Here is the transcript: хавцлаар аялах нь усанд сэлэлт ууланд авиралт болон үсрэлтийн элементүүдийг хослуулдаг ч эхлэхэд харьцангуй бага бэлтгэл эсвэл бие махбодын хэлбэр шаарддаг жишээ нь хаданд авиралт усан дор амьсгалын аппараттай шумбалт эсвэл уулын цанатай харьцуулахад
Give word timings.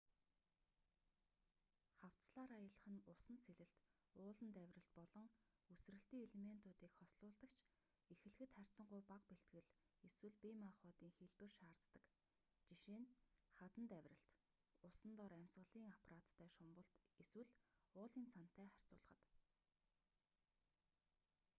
хавцлаар 1.99 2.51
аялах 2.59 2.81
нь 2.91 3.05
усанд 3.13 3.41
сэлэлт 3.47 3.77
ууланд 4.19 4.55
авиралт 4.61 4.89
болон 4.99 5.27
үсрэлтийн 5.73 6.23
элементүүдийг 6.27 6.93
хослуулдаг 6.99 7.51
ч 8.03 8.05
эхлэхэд 8.13 8.51
харьцангуй 8.57 9.01
бага 9.11 9.25
бэлтгэл 9.31 9.67
эсвэл 10.07 10.35
бие 10.43 10.55
махбодын 10.65 11.11
хэлбэр 11.17 11.51
шаарддаг 11.59 12.03
жишээ 12.67 12.99
нь 13.01 13.11
хаданд 13.57 13.91
авиралт 13.99 14.29
усан 14.89 15.11
дор 15.19 15.31
амьсгалын 15.37 15.89
аппараттай 15.93 16.49
шумбалт 16.57 16.91
эсвэл 17.21 17.51
уулын 17.99 18.25
цанатай 18.33 18.67
харьцуулахад 18.73 19.21